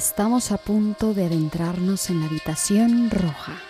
[0.00, 3.60] Estamos a punto de adentrarnos en la habitación roja.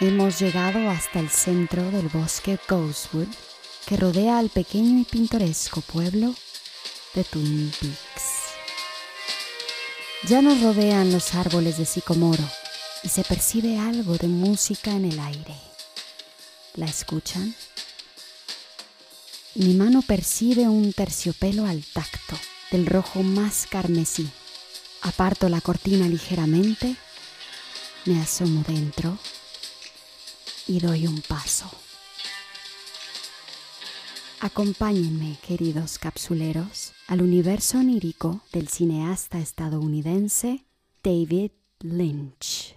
[0.00, 3.28] Hemos llegado hasta el centro del bosque Ghostwood
[3.84, 6.34] que rodea al pequeño y pintoresco pueblo
[7.14, 8.54] de Twin Peaks.
[10.28, 12.44] Ya nos rodean los árboles de sicomoro
[13.02, 15.56] y se percibe algo de música en el aire.
[16.76, 17.54] ¿La escuchan?
[19.56, 22.38] Mi mano percibe un terciopelo al tacto
[22.70, 24.26] del rojo más carmesí.
[25.06, 26.96] Aparto la cortina ligeramente,
[28.06, 29.18] me asomo dentro
[30.66, 31.70] y doy un paso.
[34.40, 40.64] Acompáñenme, queridos capsuleros, al universo onírico del cineasta estadounidense
[41.02, 42.74] David Lynch.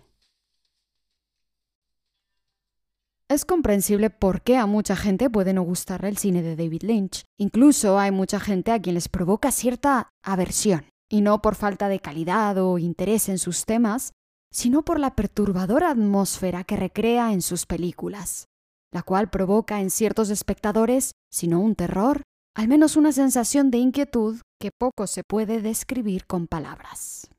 [3.30, 7.24] Es comprensible por qué a mucha gente puede no gustarle el cine de David Lynch.
[7.38, 12.00] Incluso hay mucha gente a quien les provoca cierta aversión, y no por falta de
[12.00, 14.14] calidad o interés en sus temas,
[14.52, 18.48] sino por la perturbadora atmósfera que recrea en sus películas,
[18.92, 22.24] la cual provoca en ciertos espectadores, si no un terror,
[22.56, 27.30] al menos una sensación de inquietud que poco se puede describir con palabras.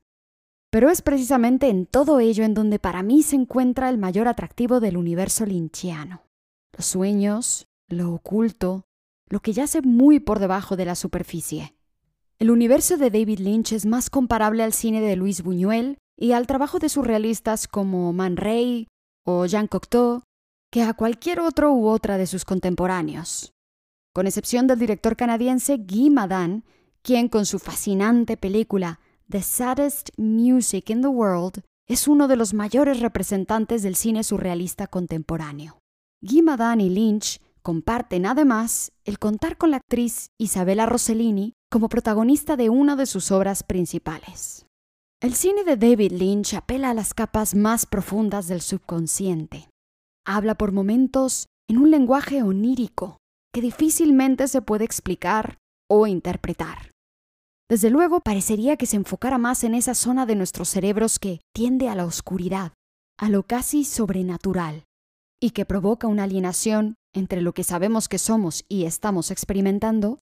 [0.71, 4.79] Pero es precisamente en todo ello en donde para mí se encuentra el mayor atractivo
[4.79, 6.21] del universo lynchiano.
[6.77, 8.83] Los sueños, lo oculto,
[9.27, 11.73] lo que yace muy por debajo de la superficie.
[12.39, 16.47] El universo de David Lynch es más comparable al cine de Luis Buñuel y al
[16.47, 18.87] trabajo de surrealistas como Man Ray
[19.25, 20.21] o Jean Cocteau
[20.71, 23.51] que a cualquier otro u otra de sus contemporáneos.
[24.13, 26.63] Con excepción del director canadiense Guy Madan,
[27.01, 32.53] quien con su fascinante película The Saddest Music in the World es uno de los
[32.53, 35.79] mayores representantes del cine surrealista contemporáneo.
[36.21, 42.57] Guy Madan y Lynch comparten además el contar con la actriz Isabella Rossellini como protagonista
[42.57, 44.65] de una de sus obras principales.
[45.21, 49.69] El cine de David Lynch apela a las capas más profundas del subconsciente.
[50.25, 53.17] Habla por momentos en un lenguaje onírico
[53.53, 55.57] que difícilmente se puede explicar
[55.89, 56.91] o interpretar.
[57.69, 61.87] Desde luego, parecería que se enfocara más en esa zona de nuestros cerebros que tiende
[61.87, 62.73] a la oscuridad,
[63.19, 64.85] a lo casi sobrenatural,
[65.39, 70.19] y que provoca una alienación entre lo que sabemos que somos y estamos experimentando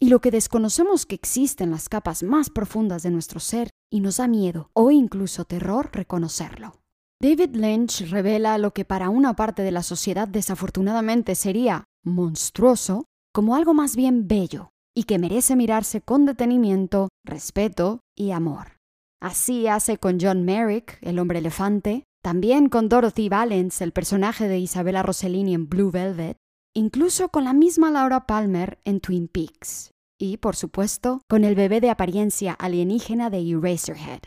[0.00, 4.00] y lo que desconocemos que existe en las capas más profundas de nuestro ser y
[4.00, 6.80] nos da miedo o incluso terror reconocerlo.
[7.20, 13.54] David Lynch revela lo que para una parte de la sociedad desafortunadamente sería monstruoso como
[13.54, 18.78] algo más bien bello, y que merece mirarse con detenimiento, respeto y amor.
[19.20, 24.58] Así hace con John Merrick, el hombre elefante, también con Dorothy Valence, el personaje de
[24.58, 26.36] Isabella Rossellini en Blue Velvet,
[26.74, 31.80] incluso con la misma Laura Palmer en Twin Peaks, y, por supuesto, con el bebé
[31.80, 34.20] de apariencia alienígena de Eraserhead.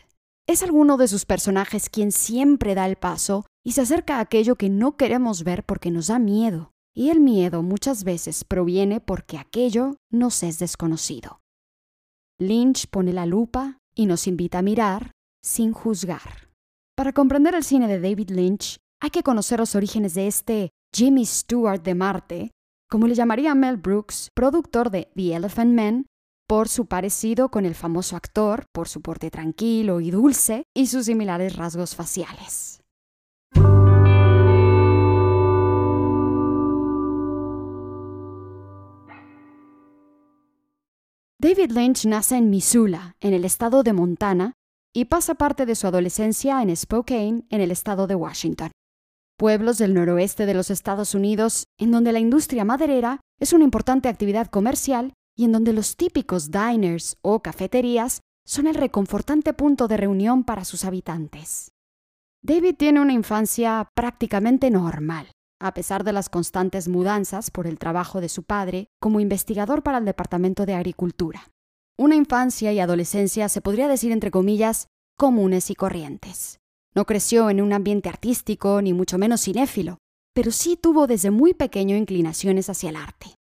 [0.46, 4.56] Es alguno de sus personajes quien siempre da el paso y se acerca a aquello
[4.56, 9.38] que no queremos ver porque nos da miedo, y el miedo muchas veces proviene porque
[9.38, 11.40] aquello nos es desconocido.
[12.38, 15.12] Lynch pone la lupa y nos invita a mirar
[15.42, 16.50] sin juzgar.
[16.96, 21.26] Para comprender el cine de David Lynch, hay que conocer los orígenes de este Jimmy
[21.26, 22.50] Stewart de Marte,
[22.88, 26.06] como le llamaría Mel Brooks, productor de The Elephant Man,
[26.46, 31.06] por su parecido con el famoso actor, por su porte tranquilo y dulce y sus
[31.06, 32.80] similares rasgos faciales.
[41.40, 44.52] David Lynch nace en Missoula, en el estado de Montana,
[44.94, 48.70] y pasa parte de su adolescencia en Spokane, en el estado de Washington.
[49.36, 54.08] Pueblos del noroeste de los Estados Unidos, en donde la industria maderera es una importante
[54.08, 59.96] actividad comercial y en donde los típicos diners o cafeterías son el reconfortante punto de
[59.96, 61.72] reunión para sus habitantes.
[62.42, 65.28] David tiene una infancia prácticamente normal
[65.64, 69.96] a pesar de las constantes mudanzas por el trabajo de su padre como investigador para
[69.96, 71.48] el Departamento de Agricultura.
[71.96, 76.58] Una infancia y adolescencia se podría decir entre comillas comunes y corrientes.
[76.96, 79.98] No creció en un ambiente artístico ni mucho menos cinéfilo,
[80.32, 83.34] pero sí tuvo desde muy pequeño inclinaciones hacia el arte.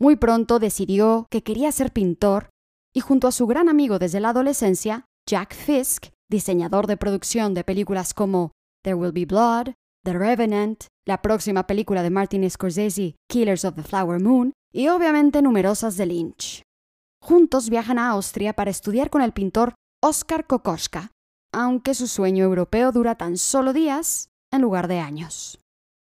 [0.00, 2.50] Muy pronto decidió que quería ser pintor
[2.94, 7.64] y junto a su gran amigo desde la adolescencia, Jack Fisk, diseñador de producción de
[7.64, 8.52] películas como
[8.82, 9.74] There Will Be Blood,
[10.04, 15.42] The Revenant, la próxima película de Martin Scorsese, Killers of the Flower Moon, y obviamente
[15.42, 16.62] numerosas de Lynch.
[17.22, 21.10] Juntos viajan a Austria para estudiar con el pintor Oskar Kokoschka,
[21.54, 25.58] aunque su sueño europeo dura tan solo días en lugar de años.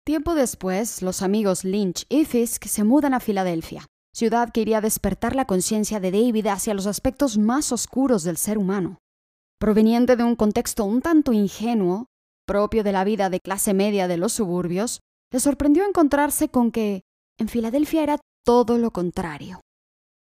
[0.05, 4.81] Tiempo después, los amigos Lynch y Fisk se mudan a Filadelfia, ciudad que iría a
[4.81, 8.99] despertar la conciencia de David hacia los aspectos más oscuros del ser humano.
[9.59, 12.07] Proveniente de un contexto un tanto ingenuo,
[12.45, 14.99] propio de la vida de clase media de los suburbios,
[15.31, 17.01] le sorprendió encontrarse con que
[17.39, 19.61] en Filadelfia era todo lo contrario.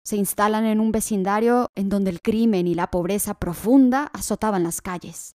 [0.06, 4.82] Se instalan en un vecindario en donde el crimen y la pobreza profunda azotaban las
[4.82, 5.34] calles.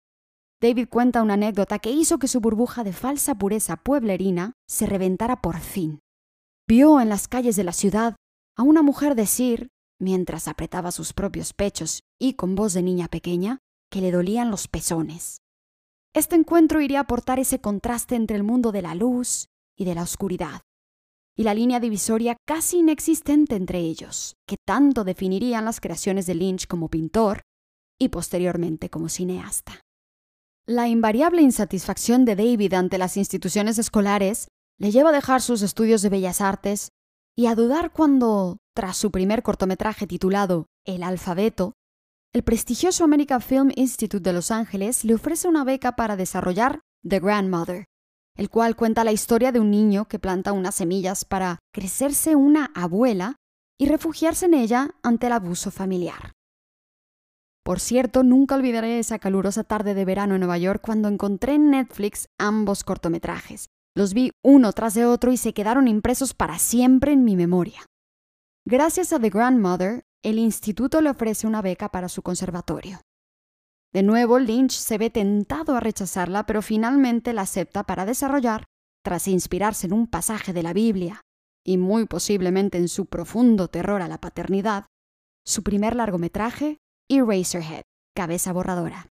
[0.61, 5.41] David cuenta una anécdota que hizo que su burbuja de falsa pureza pueblerina se reventara
[5.41, 6.01] por fin.
[6.67, 8.15] Vio en las calles de la ciudad
[8.55, 9.69] a una mujer decir,
[9.99, 14.67] mientras apretaba sus propios pechos y con voz de niña pequeña, que le dolían los
[14.67, 15.41] pezones.
[16.13, 19.95] Este encuentro iría a aportar ese contraste entre el mundo de la luz y de
[19.95, 20.61] la oscuridad,
[21.39, 26.67] y la línea divisoria casi inexistente entre ellos, que tanto definirían las creaciones de Lynch
[26.67, 27.43] como pintor
[27.97, 29.79] y posteriormente como cineasta.
[30.67, 36.01] La invariable insatisfacción de David ante las instituciones escolares le lleva a dejar sus estudios
[36.01, 36.89] de bellas artes
[37.37, 41.71] y a dudar cuando, tras su primer cortometraje titulado El alfabeto,
[42.33, 47.21] el prestigioso American Film Institute de Los Ángeles le ofrece una beca para desarrollar The
[47.21, 47.85] Grandmother,
[48.39, 52.71] el cual cuenta la historia de un niño que planta unas semillas para crecerse una
[52.73, 53.35] abuela
[53.77, 56.31] y refugiarse en ella ante el abuso familiar.
[57.65, 61.69] Por cierto, nunca olvidaré esa calurosa tarde de verano en Nueva York cuando encontré en
[61.71, 63.67] Netflix ambos cortometrajes.
[63.93, 67.81] Los vi uno tras de otro y se quedaron impresos para siempre en mi memoria.
[68.65, 73.01] Gracias a The Grandmother, el instituto le ofrece una beca para su conservatorio.
[73.91, 78.65] De nuevo, Lynch se ve tentado a rechazarla, pero finalmente la acepta para desarrollar,
[79.03, 81.21] tras inspirarse en un pasaje de la Biblia
[81.65, 84.85] y muy posiblemente en su profundo terror a la paternidad,
[85.45, 86.77] su primer largometraje,
[87.09, 87.83] Eraserhead,
[88.15, 89.07] Cabeza Borradora.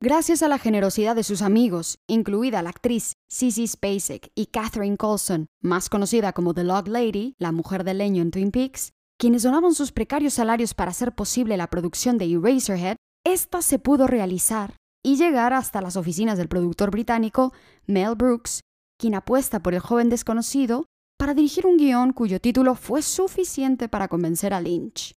[0.00, 5.46] Gracias a la generosidad de sus amigos, incluida la actriz Cissy Spacek y Catherine Coulson,
[5.62, 9.74] más conocida como The Log Lady, la mujer de leño en Twin Peaks, quienes donaban
[9.74, 15.16] sus precarios salarios para hacer posible la producción de Eraserhead, esta se pudo realizar y
[15.16, 17.52] llegar hasta las oficinas del productor británico
[17.86, 18.60] Mel Brooks,
[18.98, 20.86] quien apuesta por el joven desconocido
[21.18, 25.14] para dirigir un guion cuyo título fue suficiente para convencer a Lynch,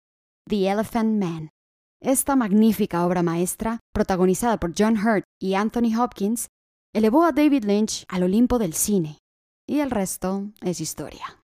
[0.48, 1.50] The Elephant Man.
[2.02, 6.48] Esta magnífica obra maestra, protagonizada por John Hurt y Anthony Hopkins,
[6.94, 9.18] elevó a David Lynch al Olimpo del cine,
[9.66, 11.43] y el resto es historia.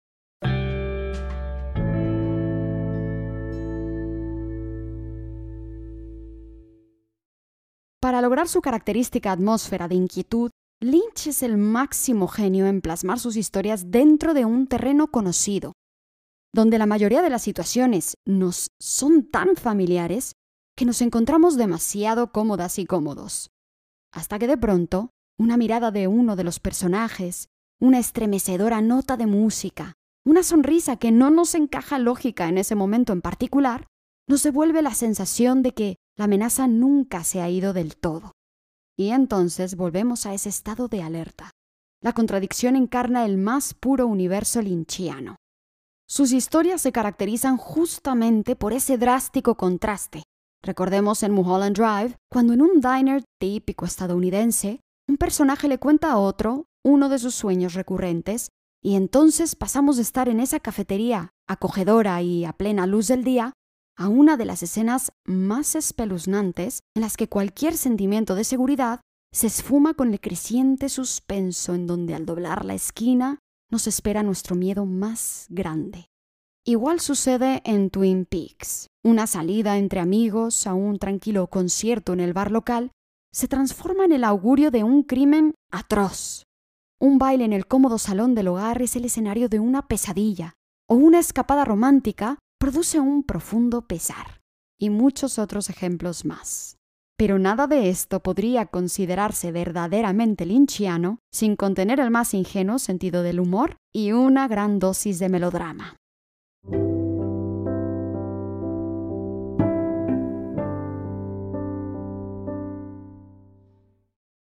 [8.12, 10.50] Para lograr su característica atmósfera de inquietud,
[10.82, 15.73] Lynch es el máximo genio en plasmar sus historias dentro de un terreno conocido,
[16.55, 20.35] donde la mayoría de las situaciones nos son tan familiares
[20.76, 23.49] que nos encontramos demasiado cómodas y cómodos.
[24.12, 25.08] Hasta que de pronto,
[25.38, 27.48] una mirada de uno de los personajes,
[27.81, 29.94] una estremecedora nota de música,
[30.27, 33.86] una sonrisa que no nos encaja lógica en ese momento en particular,
[34.29, 38.32] nos devuelve la sensación de que la amenaza nunca se ha ido del todo.
[38.96, 41.50] Y entonces volvemos a ese estado de alerta.
[42.02, 45.36] La contradicción encarna el más puro universo lynchiano.
[46.08, 50.22] Sus historias se caracterizan justamente por ese drástico contraste.
[50.62, 56.19] Recordemos en Mulholland Drive, cuando en un diner típico estadounidense, un personaje le cuenta a
[56.19, 58.50] otro uno de sus sueños recurrentes,
[58.82, 63.52] y entonces pasamos de estar en esa cafetería acogedora y a plena luz del día
[63.96, 69.01] a una de las escenas más espeluznantes en las que cualquier sentimiento de seguridad
[69.32, 73.39] se esfuma con el creciente suspenso en donde al doblar la esquina
[73.70, 76.06] nos espera nuestro miedo más grande.
[76.65, 78.87] Igual sucede en Twin Peaks.
[79.03, 82.93] Una salida entre amigos a un tranquilo concierto en el bar local
[83.32, 86.44] se transforma en el augurio de un crimen atroz.
[87.01, 90.53] Un baile en el cómodo salón del hogar es el escenario de una pesadilla,
[90.89, 94.40] o una escapada romántica produce un profundo pesar,
[94.78, 96.76] y muchos otros ejemplos más.
[97.19, 103.40] Pero nada de esto podría considerarse verdaderamente lynchiano sin contener el más ingenuo sentido del
[103.40, 105.96] humor y una gran dosis de melodrama.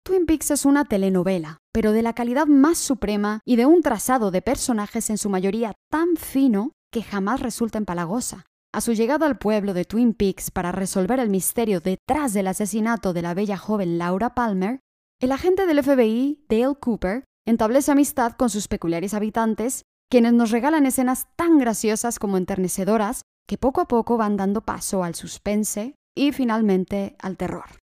[0.03, 4.29] Twin Peaks es una telenovela, pero de la calidad más suprema y de un trazado
[4.29, 8.45] de personajes en su mayoría tan fino que jamás resulta empalagosa.
[8.73, 13.13] A su llegada al pueblo de Twin Peaks para resolver el misterio detrás del asesinato
[13.13, 14.79] de la bella joven Laura Palmer,
[15.21, 20.85] El agente del FBI, Dale Cooper, establece amistad con sus peculiares habitantes, quienes nos regalan
[20.85, 26.31] escenas tan graciosas como enternecedoras que poco a poco van dando paso al suspense y
[26.31, 27.79] finalmente al terror.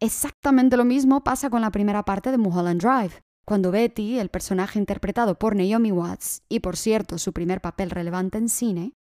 [0.00, 4.78] Exactamente lo mismo pasa con la primera parte de Mulholland Drive, cuando Betty, el personaje
[4.78, 8.92] interpretado por Naomi Watts, y por cierto su primer papel relevante en cine,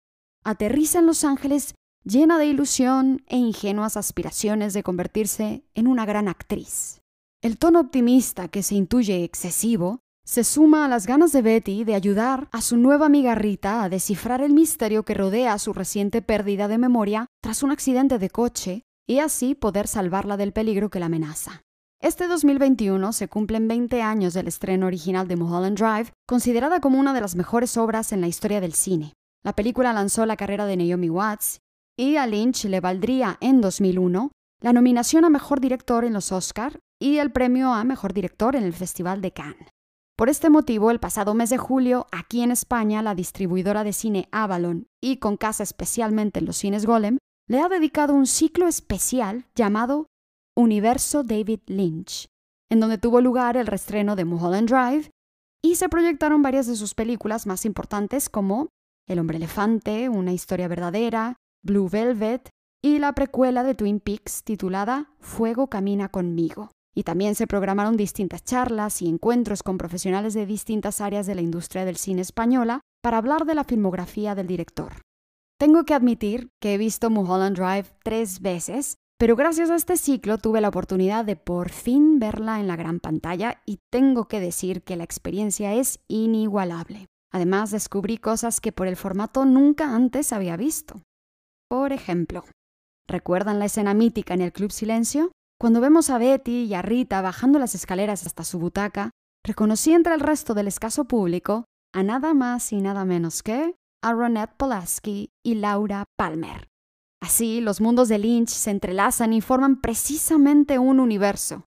[0.45, 6.29] aterriza en Los Ángeles llena de ilusión e ingenuas aspiraciones de convertirse en una gran
[6.29, 7.01] actriz.
[7.43, 11.95] El tono optimista que se intuye excesivo se suma a las ganas de Betty de
[11.95, 16.69] ayudar a su nueva amiga Rita a descifrar el misterio que rodea su reciente pérdida
[16.69, 21.07] de memoria tras un accidente de coche y así poder salvarla del peligro que la
[21.07, 21.63] amenaza.
[22.03, 27.15] Este 2021 se cumplen 20 años del estreno original de Mulholland Drive, considerada como una
[27.15, 29.13] de las mejores obras en la historia del cine.
[29.45, 31.61] La película lanzó la carrera de Naomi Watts
[31.97, 34.33] y a Lynch le valdría en 2001
[34.63, 38.65] la nominación a Mejor Director en los Oscar y el premio a Mejor Director en
[38.65, 39.69] el Festival de Cannes.
[40.17, 44.29] Por este motivo, el pasado mes de julio, aquí en España, la distribuidora de cine
[44.33, 47.19] Avalon, y con casa especialmente en los cines Golem,
[47.49, 50.09] le ha dedicado un ciclo especial llamado
[50.57, 52.29] Universo David Lynch,
[52.71, 55.11] en donde tuvo lugar el restreno de Mulholland Drive
[55.63, 58.69] y se proyectaron varias de sus películas más importantes como
[59.09, 62.51] El hombre elefante, una historia verdadera, Blue Velvet
[62.83, 66.71] y la precuela de Twin Peaks titulada Fuego camina conmigo.
[66.95, 71.41] Y también se programaron distintas charlas y encuentros con profesionales de distintas áreas de la
[71.41, 75.01] industria del cine española para hablar de la filmografía del director.
[75.59, 80.37] Tengo que admitir que he visto Mulholland Drive tres veces, pero gracias a este ciclo
[80.37, 84.83] tuve la oportunidad de por fin verla en la gran pantalla y tengo que decir
[84.83, 87.07] que la experiencia es inigualable.
[87.33, 91.03] Además descubrí cosas que por el formato nunca antes había visto.
[91.71, 92.43] Por ejemplo,
[93.07, 95.31] ¿recuerdan la escena mítica en el Club Silencio?
[95.57, 99.13] Cuando vemos a Betty y a Rita bajando las escaleras hasta su butaca,
[99.47, 101.65] reconocí entre el resto del escaso público
[101.95, 106.72] a nada más y nada menos que a Ronette Polaski y Laura Palmer.
[107.23, 111.65] Así, los mundos de Lynch se entrelazan y forman precisamente un universo.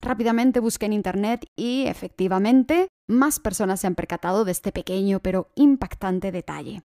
[0.00, 5.50] Rápidamente busqué en Internet y, efectivamente, más personas se han percatado de este pequeño pero
[5.54, 6.82] impactante detalle.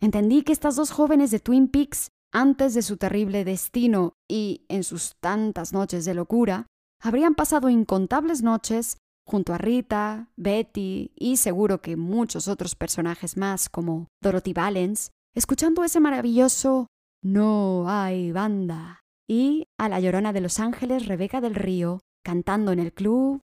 [0.00, 4.82] Entendí que estas dos jóvenes de Twin Peaks antes de su terrible destino y en
[4.82, 6.66] sus tantas noches de locura,
[7.00, 13.68] habrían pasado incontables noches junto a Rita, Betty y seguro que muchos otros personajes más
[13.68, 16.88] como Dorothy Valens, escuchando ese maravilloso
[17.24, 22.80] No hay banda y a la llorona de Los Ángeles Rebeca del Río cantando en
[22.80, 23.40] el club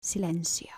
[0.00, 0.70] Silencio.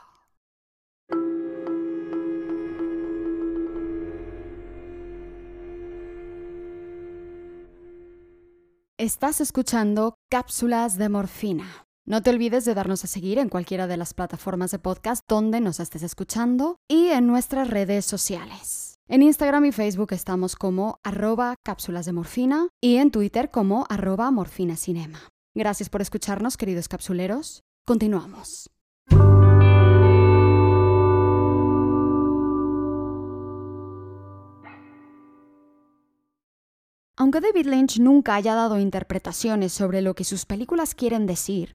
[8.98, 11.86] Estás escuchando Cápsulas de Morfina.
[12.04, 15.60] No te olvides de darnos a seguir en cualquiera de las plataformas de podcast donde
[15.60, 18.93] nos estés escuchando y en nuestras redes sociales.
[19.06, 24.30] En Instagram y Facebook estamos como arroba cápsulas de morfina y en Twitter como arroba
[24.30, 25.28] morfinacinema.
[25.54, 27.64] Gracias por escucharnos, queridos capsuleros.
[27.86, 28.70] Continuamos.
[37.16, 41.74] Aunque David Lynch nunca haya dado interpretaciones sobre lo que sus películas quieren decir,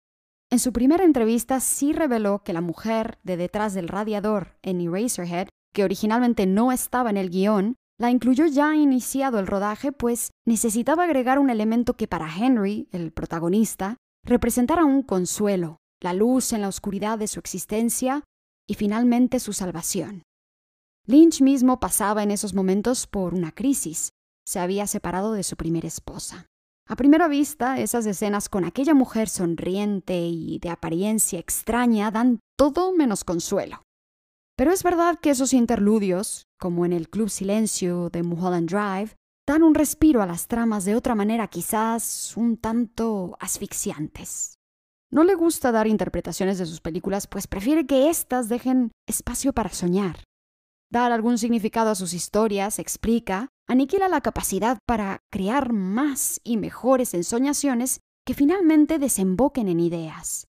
[0.50, 5.48] en su primera entrevista sí reveló que la mujer de detrás del radiador en Eraserhead,
[5.74, 11.04] que originalmente no estaba en el guion, la incluyó ya iniciado el rodaje, pues necesitaba
[11.04, 16.70] agregar un elemento que para Henry, el protagonista, representara un consuelo, la luz en la
[16.70, 18.24] oscuridad de su existencia
[18.68, 20.24] y finalmente su salvación.
[21.06, 24.12] Lynch mismo pasaba en esos momentos por una crisis,
[24.46, 26.48] se había separado de su primera esposa.
[26.88, 32.94] A primera vista, esas escenas con aquella mujer sonriente y de apariencia extraña dan todo
[32.94, 33.84] menos consuelo.
[34.60, 39.16] Pero es verdad que esos interludios, como en el Club Silencio de Mulholland Drive,
[39.48, 44.58] dan un respiro a las tramas de otra manera quizás un tanto asfixiantes.
[45.14, 49.70] No le gusta dar interpretaciones de sus películas, pues prefiere que éstas dejen espacio para
[49.70, 50.26] soñar.
[50.92, 57.14] Dar algún significado a sus historias, explica, aniquila la capacidad para crear más y mejores
[57.14, 60.48] ensoñaciones que finalmente desemboquen en ideas.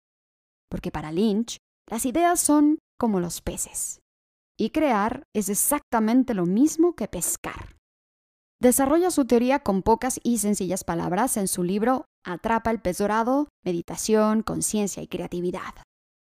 [0.69, 4.00] Porque para Lynch, las ideas son como los peces.
[4.61, 7.79] Y crear es exactamente lo mismo que pescar.
[8.61, 13.49] Desarrolla su teoría con pocas y sencillas palabras en su libro Atrapa el pez dorado,
[13.65, 15.73] Meditación, Conciencia y Creatividad.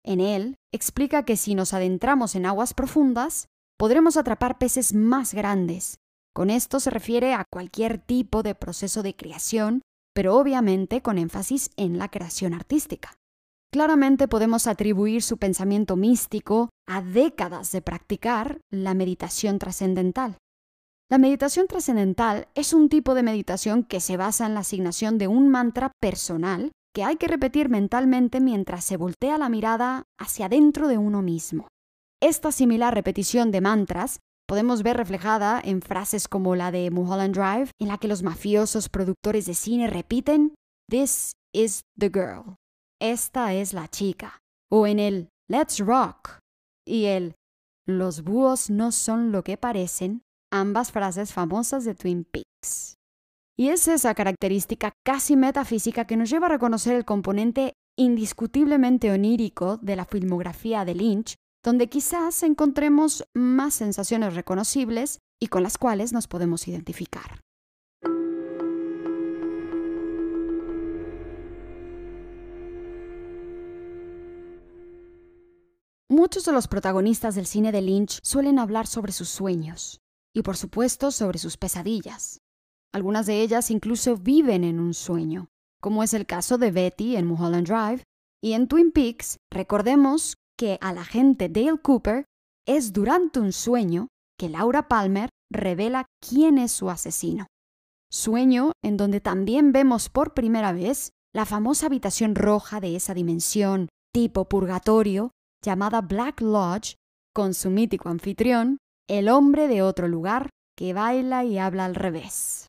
[0.04, 5.96] En él explica que si nos adentramos en aguas profundas, podremos atrapar peces más grandes,
[6.32, 9.82] con esto se refiere a cualquier tipo de proceso de creación,
[10.14, 13.16] pero obviamente con énfasis en la creación artística.
[13.72, 20.36] Claramente podemos atribuir su pensamiento místico a décadas de practicar la meditación trascendental.
[21.10, 25.28] La meditación trascendental es un tipo de meditación que se basa en la asignación de
[25.28, 30.88] un mantra personal que hay que repetir mentalmente mientras se voltea la mirada hacia dentro
[30.88, 31.68] de uno mismo.
[32.20, 37.70] Esta similar repetición de mantras podemos ver reflejada en frases como la de Mulholland Drive,
[37.80, 40.54] en la que los mafiosos productores de cine repiten
[40.90, 42.56] This is the girl.
[43.02, 44.40] Esta es la chica.
[44.70, 46.38] O en el Let's Rock
[46.86, 47.34] y el
[47.84, 52.94] Los búhos no son lo que parecen, ambas frases famosas de Twin Peaks.
[53.58, 59.78] Y es esa característica casi metafísica que nos lleva a reconocer el componente indiscutiblemente onírico
[59.78, 66.12] de la filmografía de Lynch, donde quizás encontremos más sensaciones reconocibles y con las cuales
[66.12, 67.41] nos podemos identificar.
[76.12, 80.02] Muchos de los protagonistas del cine de Lynch suelen hablar sobre sus sueños
[80.36, 82.42] y por supuesto sobre sus pesadillas.
[82.92, 85.48] Algunas de ellas incluso viven en un sueño,
[85.80, 88.02] como es el caso de Betty en Mulholland Drive,
[88.42, 92.26] y en Twin Peaks recordemos que a la gente Dale Cooper
[92.68, 97.46] es durante un sueño que Laura Palmer revela quién es su asesino.
[98.10, 103.88] Sueño en donde también vemos por primera vez la famosa habitación roja de esa dimensión
[104.12, 105.30] tipo purgatorio
[105.62, 106.96] llamada Black Lodge,
[107.34, 108.78] con su mítico anfitrión,
[109.08, 112.66] el hombre de otro lugar que baila y habla al revés.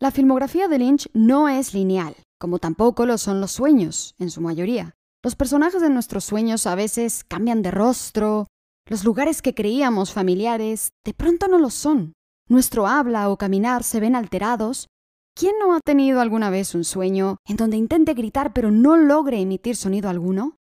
[0.00, 4.40] La filmografía de Lynch no es lineal, como tampoco lo son los sueños, en su
[4.40, 4.94] mayoría.
[5.22, 8.46] Los personajes de nuestros sueños a veces cambian de rostro,
[8.86, 12.12] los lugares que creíamos familiares de pronto no lo son.
[12.48, 14.88] Nuestro habla o caminar se ven alterados.
[15.34, 19.40] ¿Quién no ha tenido alguna vez un sueño en donde intente gritar pero no logre
[19.40, 20.56] emitir sonido alguno?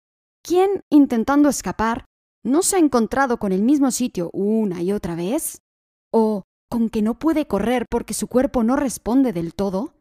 [0.48, 2.06] ¿Quién, intentando escapar,
[2.42, 5.60] no se ha encontrado con el mismo sitio una y otra vez?
[6.10, 9.92] ¿O con que no puede correr porque su cuerpo no responde del todo?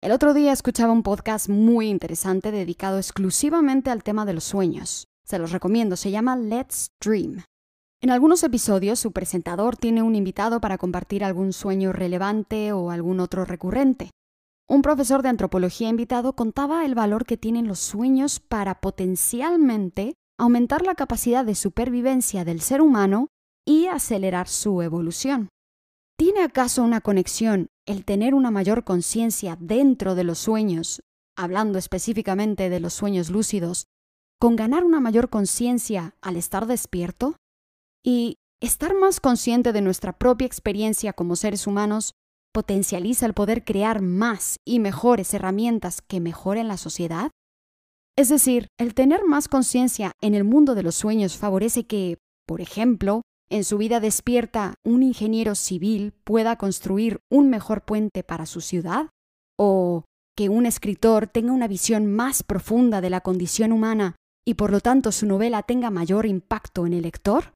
[0.00, 5.08] El otro día escuchaba un podcast muy interesante dedicado exclusivamente al tema de los sueños.
[5.26, 7.42] Se los recomiendo, se llama Let's Dream.
[8.00, 13.18] En algunos episodios su presentador tiene un invitado para compartir algún sueño relevante o algún
[13.18, 14.12] otro recurrente.
[14.72, 20.80] Un profesor de antropología invitado contaba el valor que tienen los sueños para potencialmente aumentar
[20.80, 23.28] la capacidad de supervivencia del ser humano
[23.66, 25.50] y acelerar su evolución.
[26.16, 31.02] ¿Tiene acaso una conexión el tener una mayor conciencia dentro de los sueños,
[31.36, 33.88] hablando específicamente de los sueños lúcidos,
[34.40, 37.36] con ganar una mayor conciencia al estar despierto?
[38.02, 42.14] Y estar más consciente de nuestra propia experiencia como seres humanos
[42.52, 47.30] potencializa el poder crear más y mejores herramientas que mejoren la sociedad?
[48.16, 52.60] Es decir, el tener más conciencia en el mundo de los sueños favorece que, por
[52.60, 58.60] ejemplo, en su vida despierta un ingeniero civil pueda construir un mejor puente para su
[58.60, 59.10] ciudad?
[59.58, 64.70] ¿O que un escritor tenga una visión más profunda de la condición humana y por
[64.70, 67.52] lo tanto su novela tenga mayor impacto en el lector?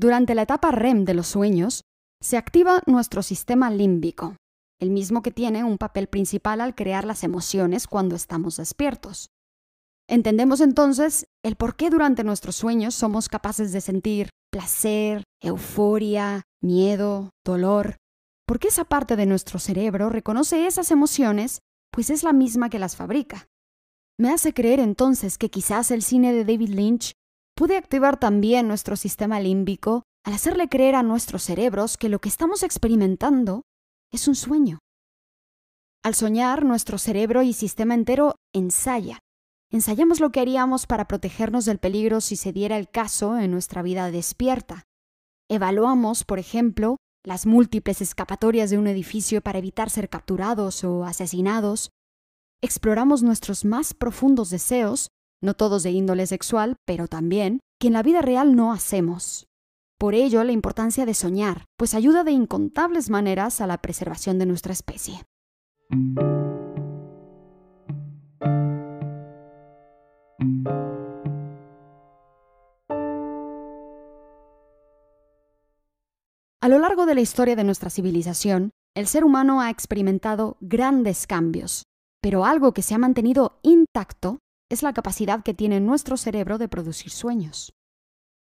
[0.00, 1.84] Durante la etapa REM de los sueños,
[2.22, 4.34] se activa nuestro sistema límbico,
[4.80, 9.28] el mismo que tiene un papel principal al crear las emociones cuando estamos despiertos.
[10.08, 17.28] Entendemos entonces el por qué durante nuestros sueños somos capaces de sentir placer, euforia, miedo,
[17.44, 17.96] dolor,
[18.46, 21.58] porque esa parte de nuestro cerebro reconoce esas emociones,
[21.92, 23.48] pues es la misma que las fabrica.
[24.18, 27.12] Me hace creer entonces que quizás el cine de David Lynch
[27.60, 32.30] puede activar también nuestro sistema límbico al hacerle creer a nuestros cerebros que lo que
[32.30, 33.64] estamos experimentando
[34.10, 34.78] es un sueño.
[36.02, 39.18] Al soñar, nuestro cerebro y sistema entero ensaya.
[39.70, 43.82] Ensayamos lo que haríamos para protegernos del peligro si se diera el caso en nuestra
[43.82, 44.84] vida despierta.
[45.50, 46.96] Evaluamos, por ejemplo,
[47.26, 51.90] las múltiples escapatorias de un edificio para evitar ser capturados o asesinados.
[52.62, 55.10] Exploramos nuestros más profundos deseos
[55.42, 59.46] no todos de índole sexual, pero también, que en la vida real no hacemos.
[59.98, 64.46] Por ello, la importancia de soñar, pues ayuda de incontables maneras a la preservación de
[64.46, 65.22] nuestra especie.
[76.62, 81.26] A lo largo de la historia de nuestra civilización, el ser humano ha experimentado grandes
[81.26, 81.84] cambios,
[82.20, 86.68] pero algo que se ha mantenido intacto es la capacidad que tiene nuestro cerebro de
[86.68, 87.74] producir sueños.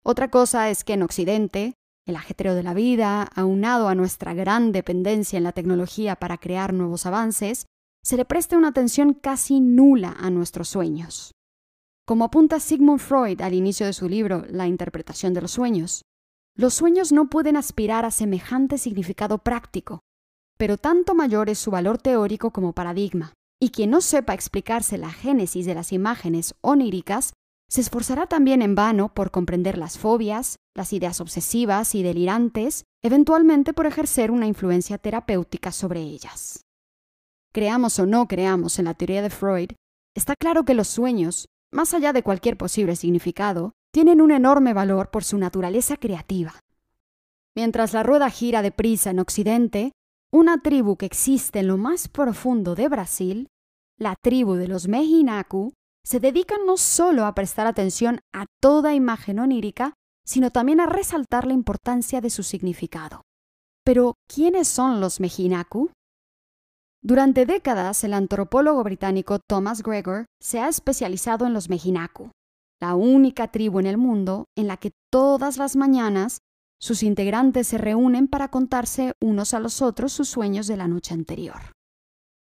[0.02, 1.74] Otra cosa es que en Occidente
[2.06, 6.74] el ajetreo de la vida, aunado a nuestra gran dependencia en la tecnología para crear
[6.74, 7.66] nuevos avances,
[8.02, 11.32] se le presta una atención casi nula a nuestros sueños.
[12.06, 16.02] Como apunta Sigmund Freud al inicio de su libro La interpretación de los sueños,
[16.54, 20.00] los sueños no pueden aspirar a semejante significado práctico,
[20.58, 23.32] pero tanto mayor es su valor teórico como paradigma,
[23.64, 27.32] y quien no sepa explicarse la génesis de las imágenes oníricas
[27.66, 33.72] se esforzará también en vano por comprender las fobias, las ideas obsesivas y delirantes, eventualmente
[33.72, 36.60] por ejercer una influencia terapéutica sobre ellas.
[37.54, 39.70] Creamos o no creamos en la teoría de Freud,
[40.14, 45.10] está claro que los sueños, más allá de cualquier posible significado, tienen un enorme valor
[45.10, 46.60] por su naturaleza creativa.
[47.56, 49.92] Mientras la rueda gira deprisa en Occidente,
[50.30, 53.48] una tribu que existe en lo más profundo de Brasil,
[53.98, 55.72] la tribu de los Mejinaku,
[56.04, 59.94] se dedican no solo a prestar atención a toda imagen onírica,
[60.26, 63.22] sino también a resaltar la importancia de su significado.
[63.84, 65.90] Pero, ¿quiénes son los Mejinaku?
[67.02, 72.30] Durante décadas, el antropólogo británico Thomas Gregor se ha especializado en los Mejinaku,
[72.80, 76.38] la única tribu en el mundo en la que todas las mañanas
[76.80, 81.14] sus integrantes se reúnen para contarse unos a los otros sus sueños de la noche
[81.14, 81.73] anterior.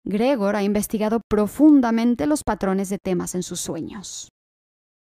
[0.05, 4.29] Gregor ha investigado profundamente los patrones de temas en sus sueños.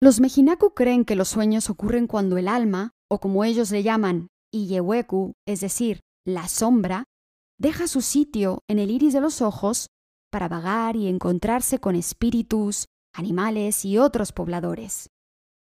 [0.03, 4.29] Los Mejinaku creen que los sueños ocurren cuando el alma, o como ellos le llaman,
[4.53, 7.05] Iyeweku, es decir, la sombra,
[7.59, 9.89] deja su sitio en el iris de los ojos
[10.31, 15.09] para vagar y encontrarse con espíritus, animales y otros pobladores.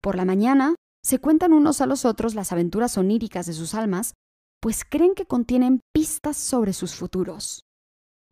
[0.01, 4.13] Por la mañana, se cuentan unos a los otros las aventuras oníricas de sus almas,
[4.61, 7.61] pues creen que contienen pistas sobre sus futuros.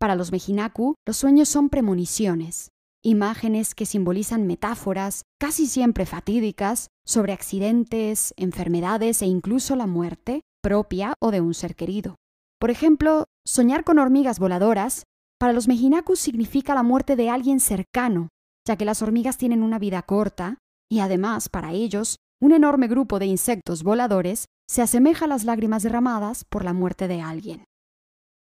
[0.02, 2.72] Para los Mejinaku, los sueños son premoniciones,
[3.04, 11.14] imágenes que simbolizan metáforas, casi siempre fatídicas, sobre accidentes, enfermedades e incluso la muerte, propia
[11.20, 12.16] o de un ser querido.
[12.58, 15.04] Por ejemplo, soñar con hormigas voladoras,
[15.38, 18.30] para los Mejinaku significa la muerte de alguien cercano,
[18.66, 20.58] ya que las hormigas tienen una vida corta,
[20.90, 25.84] y además, para ellos, un enorme grupo de insectos voladores se asemeja a las lágrimas
[25.84, 27.62] derramadas por la muerte de alguien.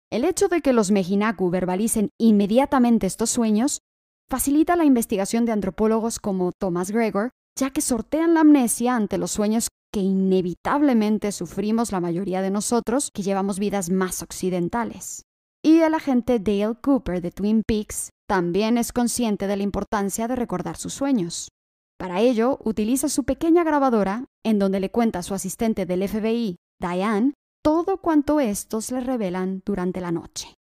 [0.10, 3.82] El hecho de que los Mejinaku verbalicen inmediatamente estos sueños
[4.30, 9.32] facilita la investigación de antropólogos como Thomas Gregor, ya que sortean la amnesia ante los
[9.32, 15.24] sueños que inevitablemente sufrimos la mayoría de nosotros que llevamos vidas más occidentales.
[15.64, 20.36] Y el agente Dale Cooper de Twin Peaks también es consciente de la importancia de
[20.36, 21.50] recordar sus sueños.
[21.98, 26.58] Para ello, utiliza su pequeña grabadora, en donde le cuenta a su asistente del FBI,
[26.80, 27.34] Diane,
[27.68, 30.56] todo cuanto estos le revelan durante la noche.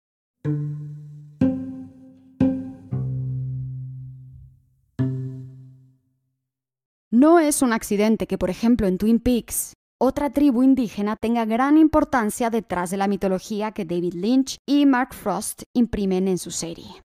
[7.10, 11.76] No es un accidente que, por ejemplo, en Twin Peaks, otra tribu indígena tenga gran
[11.76, 17.02] importancia detrás de la mitología que David Lynch y Mark Frost imprimen en su serie.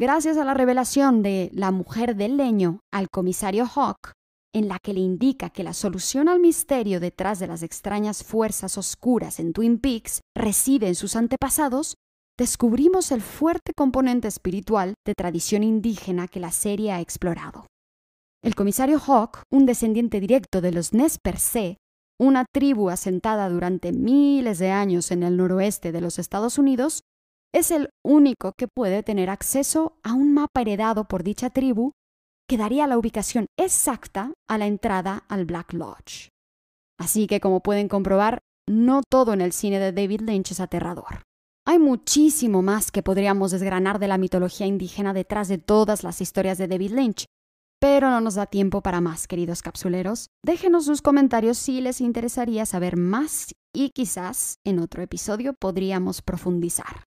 [0.00, 4.14] Gracias a la revelación de la mujer del leño al comisario Hawk,
[4.54, 8.78] en la que le indica que la solución al misterio detrás de las extrañas fuerzas
[8.78, 11.96] oscuras en Twin Peaks reside en sus antepasados,
[12.38, 17.66] descubrimos el fuerte componente espiritual de tradición indígena que la serie ha explorado.
[18.42, 21.76] El comisario Hawk, un descendiente directo de los Nez Perce,
[22.20, 27.02] una tribu asentada durante miles de años en el noroeste de los Estados Unidos,
[27.52, 31.92] es el único que puede tener acceso a un mapa heredado por dicha tribu
[32.48, 36.28] que daría la ubicación exacta a la entrada al Black Lodge.
[36.98, 41.22] Así que, como pueden comprobar, no todo en el cine de David Lynch es aterrador.
[41.66, 46.58] Hay muchísimo más que podríamos desgranar de la mitología indígena detrás de todas las historias
[46.58, 47.24] de David Lynch,
[47.80, 50.28] pero no nos da tiempo para más, queridos capsuleros.
[50.44, 57.04] Déjenos sus comentarios si les interesaría saber más y quizás en otro episodio podríamos profundizar.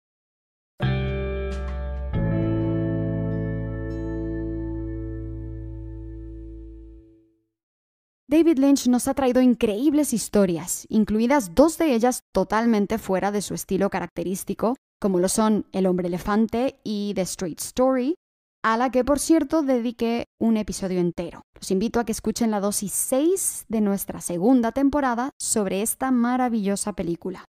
[8.35, 13.55] David Lynch nos ha traído increíbles historias, incluidas dos de ellas totalmente fuera de su
[13.55, 18.16] estilo característico, como lo son El hombre elefante y The Street Story,
[18.64, 21.42] a la que por cierto dediqué un episodio entero.
[21.55, 26.94] Los invito a que escuchen la dosis 6 de nuestra segunda temporada sobre esta maravillosa
[26.94, 27.44] película.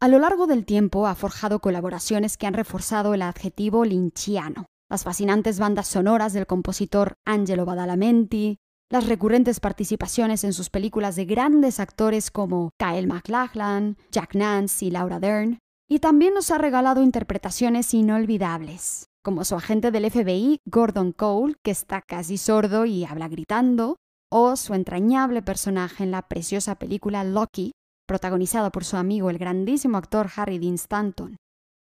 [0.00, 4.66] A lo largo del tiempo ha forjado colaboraciones que han reforzado el adjetivo lynchiano.
[4.88, 8.58] Las fascinantes bandas sonoras del compositor Angelo Badalamenti,
[8.90, 14.90] las recurrentes participaciones en sus películas de grandes actores como Kyle MacLachlan, Jack Nance y
[14.90, 15.58] Laura Dern,
[15.90, 21.70] y también nos ha regalado interpretaciones inolvidables, como su agente del FBI, Gordon Cole, que
[21.70, 23.96] está casi sordo y habla gritando,
[24.30, 27.72] o su entrañable personaje en la preciosa película Loki,
[28.06, 31.36] protagonizada por su amigo el grandísimo actor Harry Dean Stanton.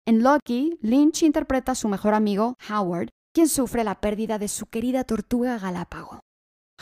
[0.08, 4.68] En Lucky, Lynch interpreta a su mejor amigo, Howard, quien sufre la pérdida de su
[4.68, 6.20] querida tortuga Galápago.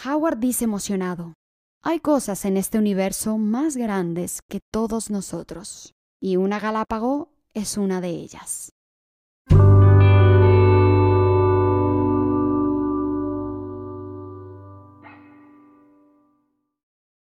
[0.01, 1.33] Howard dice emocionado,
[1.81, 8.01] hay cosas en este universo más grandes que todos nosotros, y una Galápago es una
[8.01, 8.71] de ellas.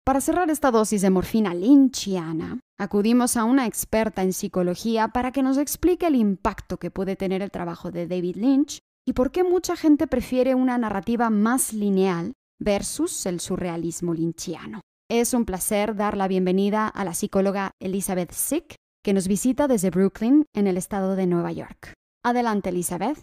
[0.05, 5.43] Para cerrar esta dosis de morfina lynchiana, acudimos a una experta en psicología para que
[5.43, 9.45] nos explique el impacto que puede tener el trabajo de David Lynch y por qué
[9.45, 14.81] mucha gente prefiere una narrativa más lineal versus el surrealismo lynchiano.
[15.11, 19.91] Es un placer dar la bienvenida a la psicóloga Elizabeth Sick, que nos visita desde
[19.91, 21.95] Brooklyn, en el estado de Nueva York.
[22.23, 23.19] Adelante, Elizabeth.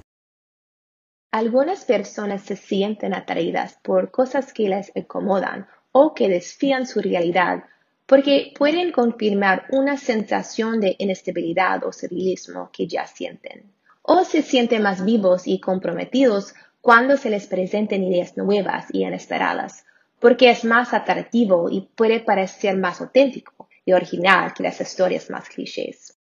[1.32, 7.63] Algunas personas se sienten atraídas por cosas que les incomodan o que desfían su realidad
[8.08, 13.69] porque pueden confirmar una sensación de inestabilidad o surrealismo que ya sienten.
[14.02, 16.56] O se sienten más vivos y comprometidos
[16.88, 19.84] cuando se les presenten ideas nuevas y inesperadas,
[20.21, 25.50] porque es más atractivo y puede parecer más auténtico y original que las historias más
[25.50, 26.17] clichés.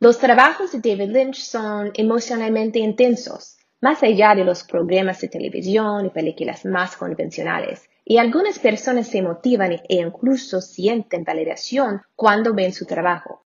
[0.00, 6.06] Los trabajos de David Lynch son emocionalmente intensos, más allá de los programas de televisión
[6.06, 12.72] y películas más convencionales, y algunas personas se motivan e incluso sienten validación cuando ven
[12.72, 13.44] su trabajo.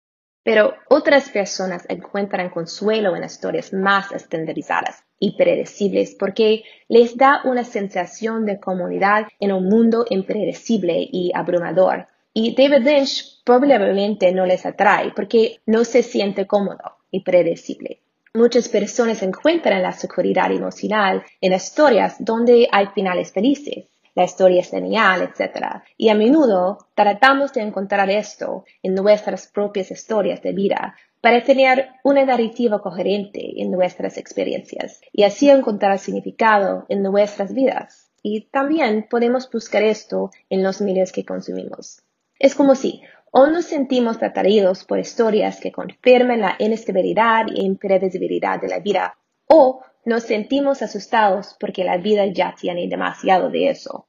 [0.45, 7.63] Pero otras personas encuentran consuelo en historias más estandarizadas y predecibles porque les da una
[7.63, 12.07] sensación de comunidad en un mundo impredecible y abrumador.
[12.33, 18.01] Y David Lynch probablemente no les atrae porque no se siente cómodo y predecible.
[18.33, 24.69] Muchas personas encuentran la seguridad emocional en historias donde hay finales felices la historia es
[24.69, 25.84] genial, etc.
[25.97, 31.89] Y a menudo tratamos de encontrar esto en nuestras propias historias de vida para tener
[32.04, 38.12] una narrativa coherente en nuestras experiencias y así encontrar significado en nuestras vidas.
[38.21, 42.02] Y también podemos buscar esto en los medios que consumimos.
[42.39, 48.62] Es como si o nos sentimos atraídos por historias que confirman la inestabilidad e imprevisibilidad
[48.62, 54.05] de la vida, o nos sentimos asustados porque la vida ya tiene demasiado de eso.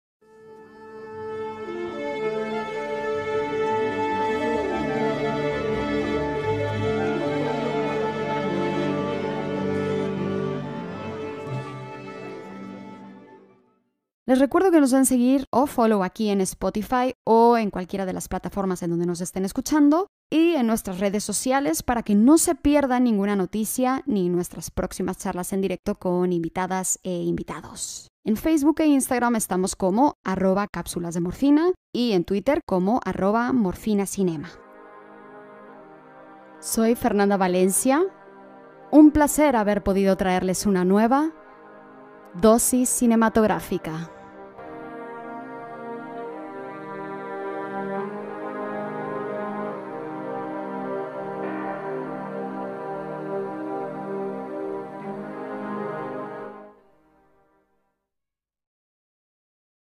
[14.33, 18.14] Les recuerdo que nos den seguir o follow aquí en Spotify o en cualquiera de
[18.14, 22.38] las plataformas en donde nos estén escuchando y en nuestras redes sociales para que no
[22.38, 28.09] se pierdan ninguna noticia ni nuestras próximas charlas en directo con invitadas e invitados.
[28.25, 33.53] En Facebook e Instagram estamos como arroba cápsulas de morfina y en Twitter como arroba
[33.53, 34.49] morfinacinema.
[36.59, 38.01] Soy Fernanda Valencia.
[38.90, 41.33] Un placer haber podido traerles una nueva
[42.40, 44.11] dosis cinematográfica.